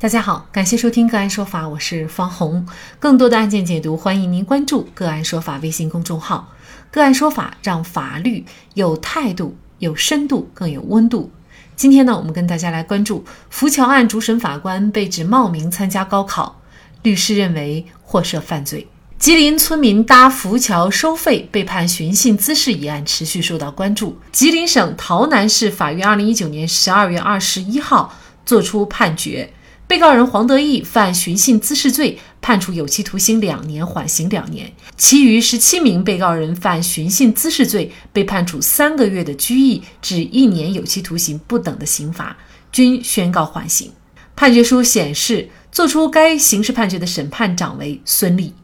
[0.00, 2.66] 大家好，感谢收听个案说法，我是方红。
[2.98, 6.54] 更多的案件解读，欢迎您关注个案说法微信公众号。
[6.90, 11.30] 个案说法让法律有态度、有深度、更有温度。
[11.76, 16.62] 今天呢，我们跟大家来关注浮桥案主审法官被指冒名参加高考，
[17.02, 18.88] 律师认为或涉犯罪。
[19.18, 24.18] 吉林村民搭浮桥收费被判寻衅滋事一案持续受到关注。
[24.32, 28.14] 吉林省洮南市法院二零一九年十二月二十一号
[28.46, 29.52] 作出判决。
[29.90, 42.36] 被告人黄德义犯寻衅滋事罪，判处有期徒刑两年，缓刑两年；其余十七名被告人犯寻衅滋事罪，被判处三个月的拘役至一年有期徒刑不等的刑罚，
[42.70, 43.90] 均宣告缓刑。
[44.36, 48.54] 判决书显示，作出该刑事判决的审判长为孙立。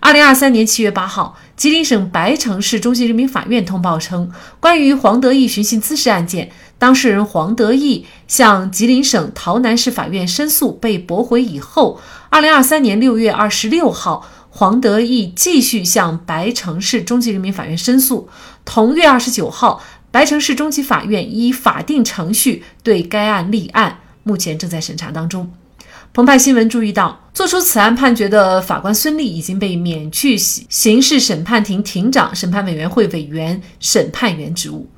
[0.00, 18.28] 二零二三年七月八号，吉林省白城市中级人民法院通报称，关于黄德义寻衅滋事案件，当事人黄德义向吉林省洮南市法院申诉被驳回以后，二零二三年六月二十六号，黄德义继续向白城市中级人民法院申诉。
[18.64, 25.50] 同月二十九号，白城市中级法院依法定程序对该案立案，目前正在审查当中。
[26.14, 34.88] 澎湃新闻注意到，作出此案判决的法官孙立已经被免去刑刑事审判庭庭长、审判委员会委员、审判员职务。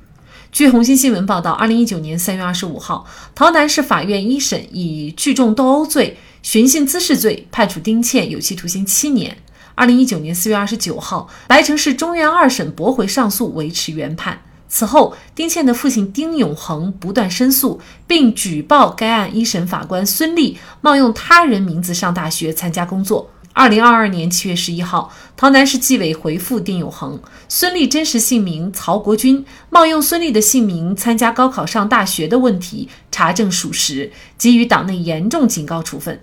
[0.51, 9.37] 据红星新闻报道，二零一九年三月二十五号，洮南市法院一审以聚众斗殴罪、寻衅滋事罪判处丁倩有期徒刑七年。
[9.75, 14.41] 二零一九年四月二十九号，白城市中院二审驳回上诉，维持原判。
[14.67, 23.29] 此后，丁倩的父亲丁永恒不断申诉，并举报该案一审法官孙立冒用他人名字上大学参加工作。
[23.53, 36.21] 二零二二年七月十一号，洮南市纪委回复丁永恒，孙立真实姓名曹国军冒用孙立的姓名参加高考上大学的问题查证属实，给予党内严重警告处分。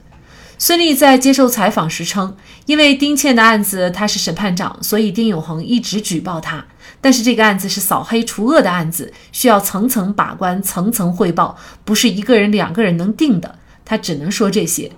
[0.57, 2.35] 孙俪在接受采访时称，
[2.65, 6.65] 因为丁倩的案子他是审判长，所以丁永恒一直举报他。
[7.01, 13.59] 但是这个案子是扫黑除恶的案子，需要层层把关、层层汇报，不是一个人、两个人能定的。
[13.85, 14.91] 他只能说这些。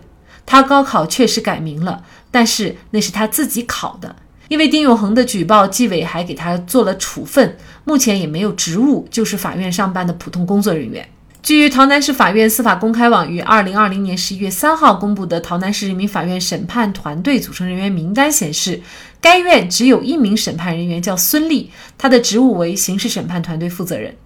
[0.47, 4.17] 他高考确实改名了，但是那是他自己考的。
[4.49, 11.09] 因为丁永恒的举报，纪委还给他做了处分，目前也没有职务，就是法院上班的普通工作人员。
[11.43, 18.83] 据洮南市法院司法公开网于二零二零年十一月三号公布的洮南市人民法院审判团队组成人员名单显示，
[19.21, 24.17] 该院只有一名审判人员叫孙立，他的职务为刑事审判团队负责人。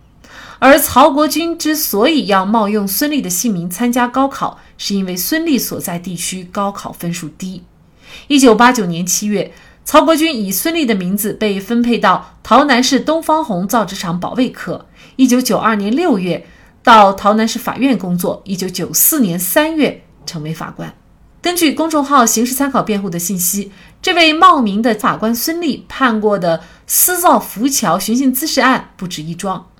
[0.58, 7.62] 而曹国军之所以要冒用孙立的姓名参加高考，是因为孙立所在地区高考分数低。
[8.28, 9.52] 一九八九年七月，
[9.84, 14.86] 曹国军以孙立的名字被分配到洮南市东方红造纸厂保卫科。
[15.16, 16.46] 一九九二年六月。
[16.84, 20.94] 到洮南市法院工作，一九九四年三月成为法官。
[21.40, 29.70] 根据公众号“刑事参考辩护”的信息，这位冒名的法官孙立判过的私造浮桥寻衅滋事案不止一桩。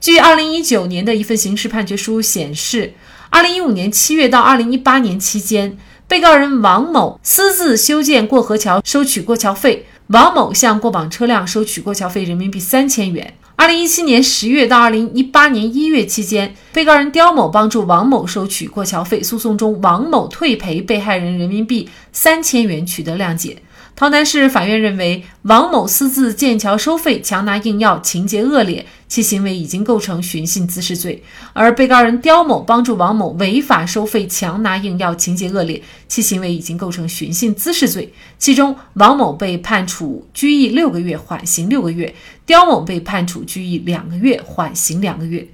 [0.00, 2.94] 据二零一九年的一份刑事判决书显示，
[3.28, 5.76] 二零一五年七月到二零一八年期间，
[6.08, 9.86] 被告人王某私自修建过河桥，收取过桥费。
[10.08, 13.34] 王某向过往车辆收取过桥费人民币三千元。
[13.56, 19.20] 二零一七年十月到二零一八年一月期间，被告人刁某帮助王某收取过桥费。
[19.20, 23.60] 诉讼中，王某退赔被害人人民币三千元，取得谅解。
[23.96, 31.18] 洮南市法院认为，王某私自建桥收费、强拿硬要，情节恶劣，其行为已经构成寻衅滋事罪；
[31.54, 38.12] 而被告人刁某帮助王某违法收费、强拿硬要，情节恶劣，其行为已经构成寻衅滋事罪。
[38.36, 42.12] 其中，王某被判处拘役六个月，缓刑六个月；
[42.44, 45.48] 刁某被判处拘役两个月，缓刑两个月。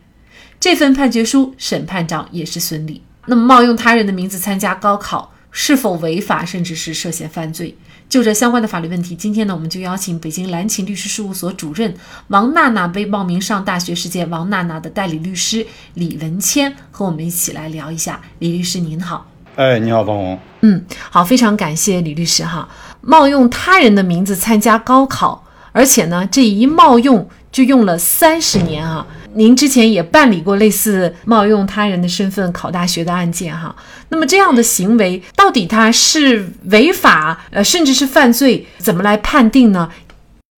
[0.59, 3.01] 这份判决书审判长也是孙俪。
[3.27, 7.77] 那么，冒用他人的名字参加高考是否违法，甚至是涉嫌犯罪？
[8.09, 11.95] 就这相关的法律问题，今天呢，我们就邀请北京蓝勤律师事务所主任
[12.29, 18.21] 王娜娜被冒名上大学事件王娜娜的代理律师李文谦和我们一起来聊一下。
[18.41, 19.27] 李律师您好，
[19.57, 20.39] 哎，你好，方红。
[20.61, 22.69] 嗯，好，非常感谢李律师哈。
[23.01, 29.07] 冒用他人的名字参加高考，而且呢，这一冒用就用了三十年啊。
[29.35, 33.75] 您之前也办理过类似冒用他人的身份考大学的案件哈，
[34.11, 39.89] 那么这样的行为到底它是违法呃，甚至是犯罪，怎么来判定呢？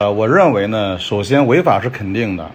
[0.00, 2.50] 呃，我认为呢，首先违法是肯定的，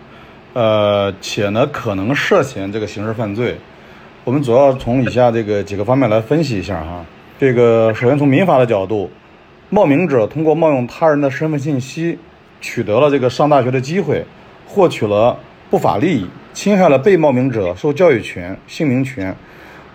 [0.53, 3.57] 呃，且呢可能涉嫌这个刑事犯罪。
[4.25, 7.05] 我们主要从以下这个几个方面来分析一下哈。
[7.39, 9.09] 这个首先从民法的角度，
[9.69, 12.19] 冒名者通过冒用他人的身份信息，
[12.59, 14.25] 取得了这个上大学的机会，
[14.67, 15.37] 获取了。
[15.69, 19.35] 不法利益侵害了被冒名者受教育权、姓名权，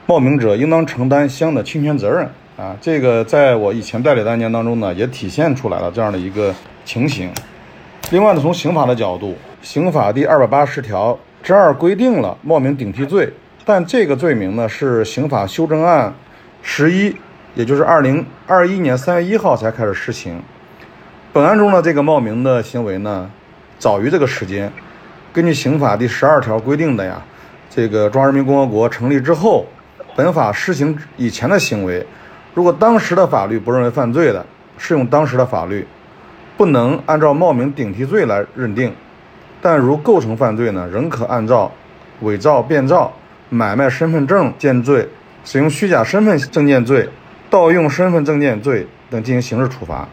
[0.07, 2.25] 冒名者应当承担相应的侵权责任
[2.57, 2.77] 啊。
[2.81, 6.55] 这个在我以前代理的案件当中呢，也体现出来了这样的一个
[6.85, 7.29] 情形。
[8.11, 13.29] 另外呢，从刑法的角度，刑法第二百八十条之二规定了冒名顶替罪，
[13.65, 16.15] 但这个罪名呢是刑法修正案
[16.63, 17.13] 十一，
[17.57, 20.41] 也就是二零二一年三月一号才开始施行。
[21.33, 23.29] 本案中的这个冒名的行为呢，
[23.81, 24.73] 早于这个时间。
[25.35, 27.21] 根据刑法第十二条规定的呀，
[27.69, 29.67] 这个中华人民共和国成立之后，
[30.15, 32.07] 本法施行以前的行为，
[32.55, 34.47] 如果当时的法律不认为犯罪的，
[34.79, 35.85] 适用当时的法律，
[36.57, 38.95] 不能按照冒名顶替罪来认定。
[39.61, 41.73] 但如构成犯罪呢，仍可按照
[42.21, 43.13] 伪造、变造、
[43.49, 45.09] 买卖身份证件罪、
[45.45, 47.09] 使用虚假身份证件罪、
[47.51, 50.07] 盗用身份证件罪等进行刑事处罚。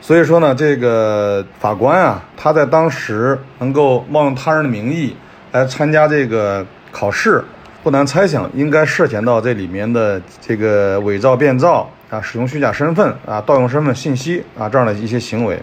[0.00, 5.14] 所以说呢，这个法官啊，他在当时能够冒用他人的名义
[5.52, 7.44] 来参加这个考试，
[7.82, 15.62] 不难猜想应该涉嫌到这里面的这个伪造、变造啊，使用虚假身份啊，盗用身份信息啊这样的一些行为。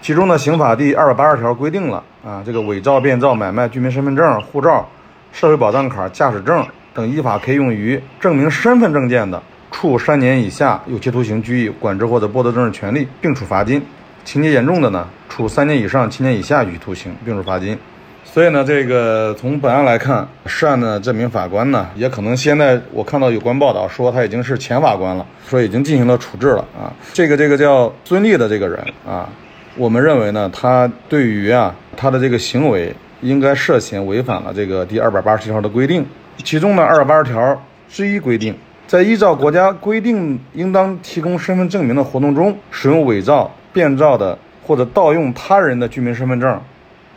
[0.00, 4.88] 其中呢，刑法第二百八十条规定了啊，这个伪造、变造、买卖居民身份证、护照、
[5.30, 9.40] 社会保障卡、驾驶证等依法可以用于证明身份证件的。
[9.82, 13.80] 处三年以下有期徒刑、拘役、管制或者剥夺政治权利，并处罚金；
[14.24, 17.76] 情节严重的呢，处三年以上七年以下有期徒刑，并处罚金。
[18.22, 26.94] 所以呢，这个从本案来看，涉案的这名法官呢，也可能现在我看到有关报道说他已经是前法官了，说已经进行了处置了啊。
[27.12, 29.28] 这个这个叫孙立的这个人啊，
[29.76, 36.06] 我们认为呢，他对于啊他的这个行为应该涉嫌违反了这个第二百八十条的规定，
[36.44, 38.54] 其中呢二百八十条之一规定。
[38.92, 46.60] 在依照国家规定应当提供身份证明的活动中，使用伪造、变造的或者盗用他人的居民身份证、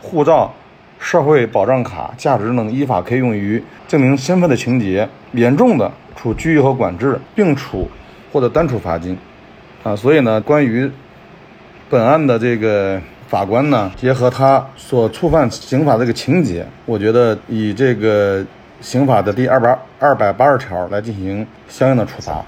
[0.00, 0.50] 护照、
[0.98, 7.86] 社会保障卡、驾驶证等依法可以用于证明身份的情节，严重的处拘役和管制，并处
[8.32, 9.14] 或者单处罚金。
[9.82, 10.90] 啊，所以呢，关于
[11.90, 18.42] 本案的这个法官呢，结合他所触犯刑法这个情节，我觉得以这个。
[18.80, 22.44] 刑法的第二百二百八十条来进行相应的处罚，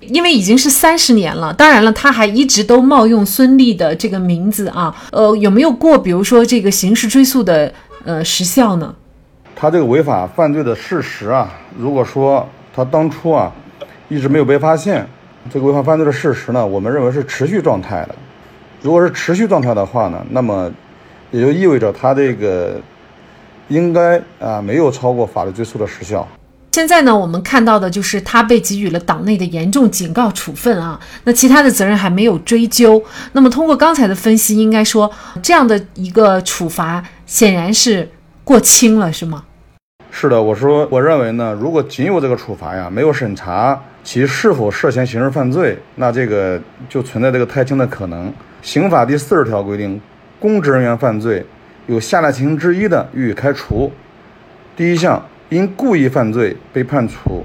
[0.00, 1.52] 因为已经是三十年了。
[1.52, 4.94] 当然了，他还一直都冒用孙俪的这个名字啊。
[5.10, 7.72] 呃，有没有过比如说这个刑事追诉的
[8.04, 8.94] 呃时效呢？
[9.56, 13.50] 他这个违法犯罪的事实啊，如果说他当初啊
[14.08, 15.06] 一直没有被发现，
[15.50, 18.14] 这个违法犯罪的事实呢，我们认为是持续状态的。
[18.82, 20.70] 如果是持续状态的话呢，那么
[21.30, 22.80] 也就意味着他这个。
[23.68, 26.26] 应该啊，没有超过法律追诉的时效。
[26.72, 33.00] 现在呢，我们看到的就是他被给予了党内的严重警告处分啊，那其他的责任还没有追究。
[33.32, 35.08] 那么通过刚才的分析，应该说
[35.40, 38.10] 这样的一个处罚显然是
[38.42, 39.44] 过轻了，是吗？
[40.10, 48.32] 是的，我说我认为呢，如果仅有这个处罚呀，没有审查其是否涉嫌刑事犯罪，那这个就存在这个太轻的可能。
[48.62, 50.00] 刑法第四十条规定，
[50.40, 51.46] 公职人员犯罪。
[51.86, 53.92] 有下列情形之一的，予以开除。
[54.74, 57.44] 第一项，因故意犯罪被判处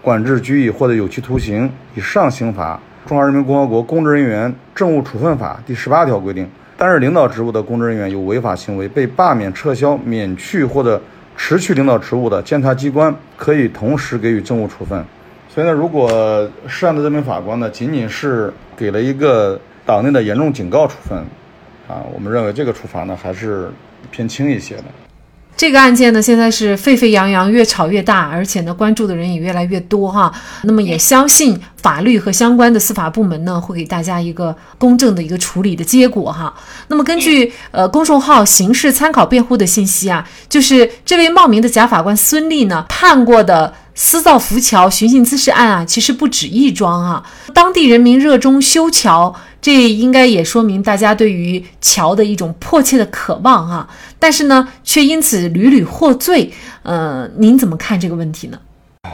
[0.00, 2.80] 管制、拘役或者有期徒刑以上刑罚。
[3.08, 11.00] 《中华人民共和国公职人员政务处分法》第十八条规定，担任领导职务的公职人员有违法行为被罢免、撤销、免去或者
[11.36, 15.04] 辞去领导职务的，监察机关可以同时给予政务处分。
[15.48, 21.22] 所以呢，如果涉案的这名法官呢，仅仅是给了一个党内的严重警告处分。
[21.88, 23.70] 啊，我们认为这个处罚呢还是
[24.10, 24.84] 偏轻一些的。
[25.56, 30.30] 这个案件呢现在是沸沸扬扬，越炒越大，而且呢关注的人也越来越多哈。
[30.64, 36.54] 那么也相信法律和相关的司法部门呢会给大家一个公正的一个处理的结果哈。
[36.88, 43.72] 那么根据呃公众号刑事参考辩护的信息啊，就是这位冒名的假法官孙俪呢判过的。
[43.98, 47.24] 私造浮桥、寻衅滋事案啊，其实不止一桩啊。
[47.54, 53.88] 当地人民热衷修桥，这应该也说明大家对于桥的一种迫切的渴望啊。
[54.18, 56.52] 但是呢，却因此屡屡获罪。
[56.82, 58.58] 呃，您怎么看这个问题呢？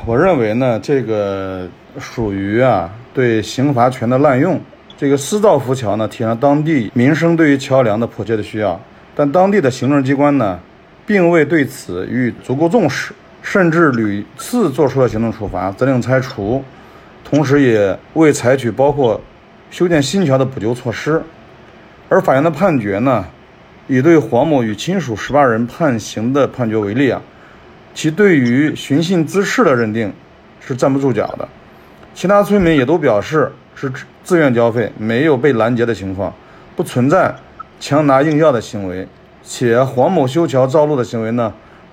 [0.04, 1.68] 我认为呢，这个
[2.00, 4.60] 属于啊对刑罚权的滥用。
[4.98, 8.80] 这个私造浮桥呢，体现了当地民生对于桥梁的迫切的需要，
[9.14, 10.58] 但当地的行政机关呢，
[11.06, 13.12] 并未对此予以足够重视。
[13.42, 16.64] 甚至屡次做出了行政处罚，责令拆除，
[17.24, 19.20] 同时也未采取包括
[19.70, 21.22] 修建新桥的补救措施。
[22.08, 23.26] 而法院的判决呢，
[23.88, 27.20] 以对黄某与亲属十八人判刑的判决为例啊，
[27.94, 30.12] 其对于寻衅滋事的认定
[30.60, 31.48] 是站不住脚的。
[32.14, 33.90] 其他村民也都表示是
[34.22, 36.32] 自愿交费，没有被拦截的情况，
[36.76, 37.34] 不存在
[37.80, 39.08] 强拿硬要的行为。
[39.42, 41.52] 且黄某修桥造路的行为呢？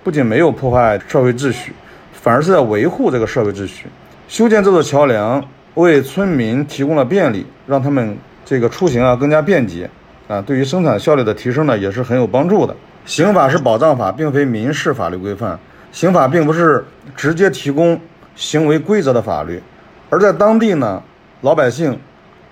[0.09, 1.71] 不仅没有破坏社会秩序，
[2.11, 3.85] 反而是在维护这个社会秩序。
[4.27, 5.39] 修建这座桥梁，
[5.75, 9.87] 为村民提供了便利，让他们这个出行啊更加便捷
[10.27, 12.75] 啊，对于生产效率的提升呢也是很有帮助的。
[13.05, 15.59] 刑法是保障法，并非民事法律规范，
[15.91, 16.83] 刑法并不是
[17.15, 18.01] 直接提供
[18.35, 19.61] 行为规则的法律，
[20.09, 21.03] 而在当地呢，
[21.41, 21.95] 老百姓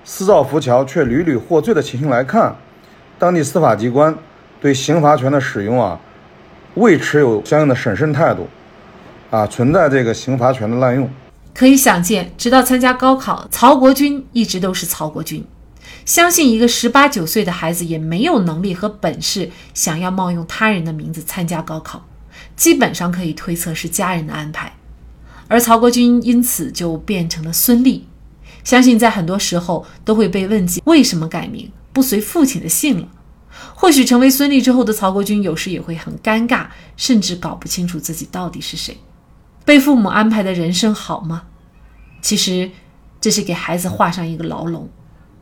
[0.03, 2.55] 私造浮桥却屡屡获罪的情形来看，
[3.17, 4.15] 当地司法机关
[4.61, 5.99] 对刑罚权的使用啊，
[6.77, 8.47] 未持有相应的审慎态度，
[9.31, 11.09] 啊，存在这个刑罚权的滥用。
[11.53, 15.43] 可以想见，直到参加高考，曹国军一直都是曹国军。
[16.05, 22.05] 相信一个十八九岁的孩子也没有能力和本事，想要冒用他人的名字参加高考，
[22.55, 24.71] 基本上可以推测是家人的安排。
[25.47, 28.05] 而曹国军因此就变成了孙立。
[28.63, 33.07] 相信在很多时候都会被问及为什么改名，不随父亲的姓了。
[33.75, 38.97] 或许成为孙俪之后的曹国军，有时也会很尴尬，甚至搞不清楚自己到底是谁。
[39.65, 41.43] 被父母安排的人生好吗？
[42.21, 42.71] 其实，
[43.21, 44.89] 这是给孩子画上一个牢笼，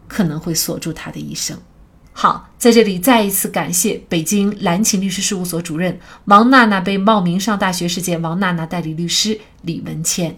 [0.07, 1.57] 可能会锁住他的一生。
[2.11, 10.37] 好，在这里再一次感谢北京蓝晴律师事务所主任王娜娜被冒名上大学事件王娜娜代理律师李文谦。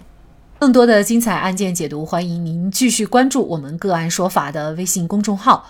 [0.59, 5.69] 更多的精彩案件解读，欢迎您继续关注我们“个案说法”的微信公众号。